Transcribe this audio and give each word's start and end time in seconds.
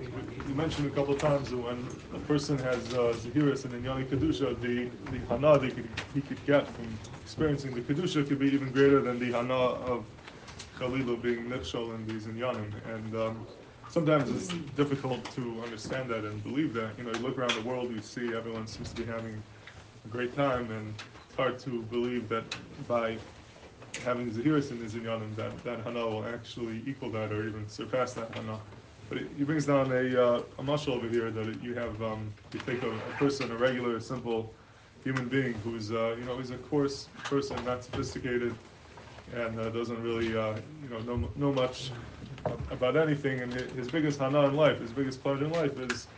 you 0.00 0.54
mentioned 0.54 0.86
a 0.86 0.90
couple 0.90 1.14
of 1.14 1.20
times 1.20 1.50
that 1.50 1.58
when 1.58 1.88
a 2.14 2.18
person 2.18 2.58
has 2.58 2.92
uh, 2.92 3.14
Zahiris 3.16 3.64
and 3.64 3.74
Inyani 3.74 4.08
Kedusha, 4.08 4.58
the, 4.60 4.90
the 5.10 5.24
Hana 5.26 5.58
they 5.58 5.70
could, 5.70 5.88
he 6.14 6.20
could 6.20 6.44
get 6.44 6.68
from 6.74 6.98
experiencing 7.22 7.74
the 7.74 7.80
Kedusha 7.82 8.26
could 8.26 8.38
be 8.38 8.48
even 8.48 8.70
greater 8.70 9.00
than 9.00 9.18
the 9.18 9.32
Hana 9.32 9.54
of 9.54 10.06
Khalilu 10.78 11.20
being 11.20 11.48
Nifshal 11.48 11.94
in 11.94 12.06
these 12.06 12.26
Inyanim. 12.26 12.72
And 12.94 13.14
um, 13.16 13.46
sometimes 13.88 14.30
it's 14.30 14.48
difficult 14.76 15.30
to 15.32 15.62
understand 15.62 16.10
that 16.10 16.24
and 16.24 16.42
believe 16.42 16.72
that. 16.74 16.96
You 16.98 17.04
know, 17.04 17.12
you 17.12 17.18
look 17.18 17.38
around 17.38 17.54
the 17.54 17.62
world, 17.62 17.90
you 17.90 18.00
see 18.00 18.34
everyone 18.34 18.66
seems 18.66 18.90
to 18.90 18.96
be 18.96 19.04
having 19.04 19.42
a 20.04 20.08
great 20.08 20.34
time, 20.34 20.70
and 20.70 20.94
it's 21.26 21.34
hard 21.36 21.58
to 21.60 21.82
believe 21.82 22.28
that 22.28 22.44
by 22.86 23.18
having 24.04 24.30
Zahiris 24.30 24.70
in 24.70 24.78
his 24.80 24.94
Inyanim, 24.94 25.34
that, 25.36 25.64
that 25.64 25.80
Hana 25.80 26.06
will 26.06 26.24
actually 26.24 26.82
equal 26.86 27.10
that 27.10 27.32
or 27.32 27.48
even 27.48 27.68
surpass 27.68 28.14
that 28.14 28.30
Hana. 28.30 28.60
But 29.08 29.18
he 29.36 29.44
brings 29.44 29.66
down 29.66 29.90
a, 29.90 30.22
uh, 30.22 30.42
a 30.58 30.62
mashal 30.62 30.96
over 30.96 31.08
here 31.08 31.30
that 31.30 31.62
you 31.62 31.74
have, 31.74 32.00
um, 32.02 32.34
you 32.52 32.60
take 32.60 32.82
a, 32.82 32.90
a 32.90 33.12
person, 33.18 33.50
a 33.50 33.56
regular, 33.56 33.98
simple 34.00 34.54
human 35.02 35.28
being 35.28 35.54
who's, 35.54 35.92
uh, 35.92 36.14
you 36.18 36.24
know, 36.24 36.36
he's 36.38 36.50
a 36.50 36.58
coarse 36.58 37.08
person, 37.28 37.64
not 37.64 37.82
sophisticated, 37.84 38.54
and 39.32 39.58
uh, 39.58 39.70
doesn't 39.70 40.02
really, 40.02 40.36
uh, 40.36 40.56
you 40.82 40.88
know, 40.90 40.98
know, 41.00 41.30
know 41.36 41.52
much 41.52 41.90
about 42.70 42.96
anything. 42.96 43.40
And 43.40 43.52
his 43.52 43.88
biggest 43.88 44.18
hana 44.18 44.42
in 44.46 44.54
life, 44.54 44.80
his 44.80 44.92
biggest 44.92 45.22
pleasure 45.22 45.44
in 45.44 45.52
life 45.52 45.78
is, 45.78 46.08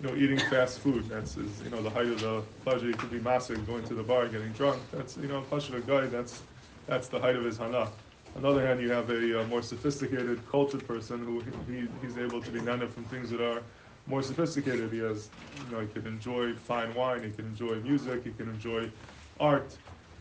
you 0.00 0.08
know, 0.08 0.16
eating 0.16 0.38
fast 0.38 0.80
food. 0.80 1.08
That's 1.08 1.34
his, 1.34 1.60
you 1.60 1.70
know, 1.70 1.82
the 1.82 1.90
height 1.90 2.06
of 2.06 2.20
the 2.20 2.42
pleasure. 2.64 2.86
He 2.86 2.92
could 2.94 3.10
be 3.10 3.20
massive, 3.20 3.66
going 3.66 3.84
to 3.84 3.94
the 3.94 4.02
bar, 4.02 4.26
getting 4.28 4.52
drunk. 4.52 4.80
That's, 4.90 5.16
you 5.16 5.28
know, 5.28 5.44
a 5.50 5.80
guy. 5.80 6.06
That's, 6.06 6.42
that's 6.86 7.08
the 7.08 7.20
height 7.20 7.36
of 7.36 7.44
his 7.44 7.58
hana. 7.58 7.90
On 8.38 8.42
the 8.42 8.50
other 8.50 8.64
hand, 8.64 8.80
you 8.80 8.88
have 8.92 9.10
a, 9.10 9.40
a 9.40 9.46
more 9.48 9.62
sophisticated, 9.62 10.48
cultured 10.48 10.86
person 10.86 11.18
who 11.24 11.40
he, 11.66 11.88
he's 12.00 12.16
able 12.16 12.40
to 12.40 12.50
be 12.52 12.60
nana 12.60 12.86
from 12.86 13.02
things 13.06 13.30
that 13.30 13.40
are 13.40 13.60
more 14.06 14.22
sophisticated. 14.22 14.92
He 14.92 15.00
has, 15.00 15.28
you 15.68 15.74
know, 15.74 15.80
he 15.80 15.88
can 15.88 16.06
enjoy 16.06 16.54
fine 16.54 16.94
wine, 16.94 17.24
he 17.24 17.32
can 17.32 17.46
enjoy 17.46 17.80
music, 17.80 18.22
he 18.22 18.30
can 18.30 18.48
enjoy 18.48 18.92
art. 19.40 19.76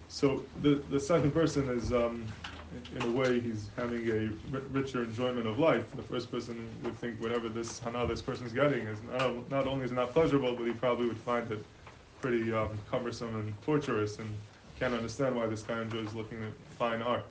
So 0.08 0.42
the 0.64 0.82
the 0.90 1.00
second 1.00 1.32
person 1.32 1.70
is, 1.70 1.94
um, 1.94 2.26
in 2.96 3.04
a 3.04 3.12
way, 3.12 3.40
he's 3.40 3.70
having 3.78 4.10
a 4.10 4.32
richer 4.72 5.04
enjoyment 5.04 5.46
of 5.46 5.60
life. 5.60 5.86
The 5.96 6.02
first 6.02 6.32
person 6.32 6.58
would 6.82 6.98
think 6.98 7.22
whatever 7.22 7.50
this 7.50 7.78
hana 7.78 8.08
this 8.08 8.24
person's 8.24 8.52
getting 8.52 8.88
is 8.88 8.98
not, 9.12 9.52
not 9.52 9.68
only 9.68 9.86
is 9.86 9.92
not 9.92 10.12
pleasurable, 10.12 10.56
but 10.56 10.66
he 10.66 10.74
probably 10.74 11.06
would 11.06 11.20
find 11.20 11.52
it 11.52 11.64
pretty 12.20 12.52
um, 12.52 12.70
cumbersome 12.90 13.36
and 13.36 13.54
torturous, 13.62 14.18
and 14.18 14.28
can't 14.80 14.96
understand 14.96 15.36
why 15.36 15.46
this 15.46 15.62
guy 15.62 15.84
enjoys 15.84 16.16
looking 16.16 16.44
at 16.44 16.54
fine 16.80 17.04
art. 17.04 17.24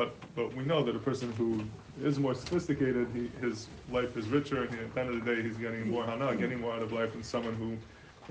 But 0.00 0.16
but 0.34 0.54
we 0.54 0.64
know 0.64 0.82
that 0.82 0.96
a 0.96 0.98
person 0.98 1.30
who 1.34 1.70
is 2.02 2.18
more 2.18 2.32
sophisticated, 2.34 3.08
he, 3.14 3.28
his 3.46 3.68
life 3.86 4.16
is 4.16 4.30
richer, 4.30 4.62
and 4.64 4.74
at 4.80 4.94
the 4.94 5.00
end 5.00 5.10
of 5.10 5.22
the 5.22 5.26
day, 5.34 5.42
he's 5.42 5.58
getting 5.58 5.90
more 5.90 6.06
hana, 6.06 6.34
getting 6.36 6.58
more 6.58 6.72
out 6.72 6.82
of 6.82 6.90
life 6.90 7.12
than 7.12 7.22
someone 7.22 7.54
who 7.54 7.76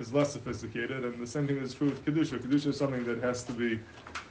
is 0.01 0.11
less 0.11 0.33
sophisticated. 0.33 1.05
And 1.05 1.21
the 1.21 1.27
same 1.27 1.45
thing 1.47 1.57
is 1.57 1.75
true 1.75 1.89
with 1.91 2.03
kedusha. 2.03 2.39
Kedusha 2.39 2.67
is 2.73 2.77
something 2.77 3.03
that 3.05 3.21
has 3.21 3.43
to 3.43 3.53
be, 3.53 3.69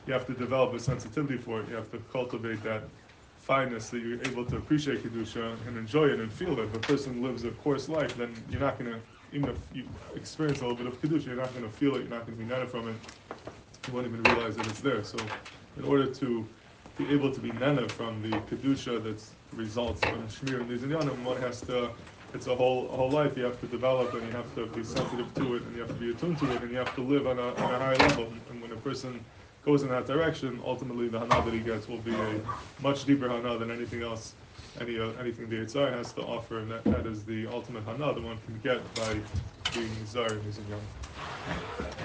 you 0.06 0.12
have 0.12 0.26
to 0.26 0.34
develop 0.34 0.74
a 0.74 0.80
sensitivity 0.80 1.38
for 1.38 1.60
it. 1.60 1.68
You 1.68 1.76
have 1.76 1.90
to 1.92 1.98
cultivate 2.00 2.64
that 2.64 2.88
fineness 3.36 3.90
that 3.90 4.00
you're 4.00 4.20
able 4.24 4.44
to 4.46 4.56
appreciate 4.56 5.04
kedusha 5.04 5.64
and 5.68 5.76
enjoy 5.78 6.06
it 6.06 6.18
and 6.18 6.32
feel 6.32 6.58
it. 6.58 6.64
If 6.64 6.74
a 6.74 6.80
person 6.80 7.22
lives 7.22 7.44
a 7.44 7.52
coarse 7.52 7.88
life, 7.88 8.16
then 8.16 8.42
you're 8.48 8.60
not 8.68 8.78
gonna, 8.78 9.00
even 9.30 9.46
if 9.46 9.58
you 9.72 9.84
experience 10.16 10.60
a 10.60 10.66
little 10.66 10.76
bit 10.82 10.88
of 10.88 11.00
kedusha, 11.00 11.26
you're 11.26 11.36
not 11.36 11.54
gonna 11.54 11.70
feel 11.70 11.94
it. 11.94 12.00
You're 12.00 12.16
not 12.18 12.26
gonna 12.26 12.36
be 12.36 12.44
nana 12.44 12.66
from 12.66 12.88
it. 12.88 12.96
You 13.86 13.92
won't 13.92 14.06
even 14.08 14.22
realize 14.24 14.56
that 14.56 14.66
it's 14.66 14.80
there. 14.80 15.04
So, 15.04 15.30
in 15.76 15.84
order 15.84 16.12
to 16.12 16.48
be 16.98 17.08
able 17.12 17.32
to 17.32 17.40
be 17.40 17.52
nana 17.52 17.88
from 17.88 18.20
the 18.22 18.36
kedusha 18.50 19.02
that 19.02 19.22
results 19.56 20.00
from 20.02 20.26
shmir 20.26 20.60
and 20.60 21.24
one 21.24 21.40
has 21.40 21.62
to. 21.62 21.90
It's 22.34 22.46
a 22.48 22.54
whole 22.54 22.90
a 22.90 22.96
whole 22.96 23.10
life 23.10 23.36
you 23.36 23.44
have 23.44 23.58
to 23.60 23.66
develop, 23.68 24.12
and 24.12 24.26
you 24.26 24.32
have 24.32 24.52
to 24.56 24.66
be 24.66 24.84
sensitive 24.84 25.32
to 25.34 25.54
it, 25.54 25.62
and 25.62 25.74
you 25.74 25.80
have 25.80 25.88
to 25.88 25.94
be 25.94 26.10
attuned 26.10 26.38
to 26.40 26.52
it, 26.54 26.62
and 26.62 26.70
you 26.70 26.76
have 26.76 26.94
to 26.96 27.00
live 27.00 27.26
on 27.26 27.38
a, 27.38 27.54
on 27.54 27.74
a 27.74 27.78
higher 27.78 27.96
level. 27.96 28.26
And 28.50 28.60
when 28.60 28.72
a 28.72 28.76
person 28.76 29.24
goes 29.64 29.82
in 29.82 29.88
that 29.88 30.06
direction, 30.06 30.60
ultimately 30.64 31.08
the 31.08 31.20
hana 31.20 31.40
that 31.42 31.54
he 31.54 31.60
gets 31.60 31.88
will 31.88 32.02
be 32.02 32.14
a 32.14 32.40
much 32.82 33.06
deeper 33.06 33.28
hana 33.28 33.56
than 33.56 33.70
anything 33.70 34.02
else, 34.02 34.34
any 34.80 34.98
uh, 34.98 35.12
anything 35.20 35.48
the 35.48 35.56
Yitzhar 35.56 35.90
has 35.90 36.12
to 36.14 36.22
offer, 36.22 36.58
and 36.58 36.70
that, 36.70 36.84
that 36.84 37.06
is 37.06 37.24
the 37.24 37.46
ultimate 37.46 37.84
hana 37.84 38.12
that 38.12 38.22
one 38.22 38.38
can 38.44 38.58
get 38.58 38.80
by 38.94 39.14
being 39.72 39.90
zar 40.04 40.26
and 40.26 41.98